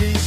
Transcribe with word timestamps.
Maggie. 0.00 0.23